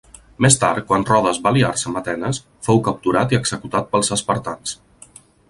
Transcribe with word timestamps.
Més 0.43 0.55
tard, 0.61 0.79
quan 0.91 1.03
Rodes 1.09 1.39
va 1.43 1.51
aliar-se 1.53 1.85
amb 1.91 1.99
Atenes, 2.01 2.39
fou 2.69 2.81
capturat 2.89 3.37
i 3.37 3.41
executat 3.41 3.93
pels 3.93 4.13
espartans. 4.19 4.77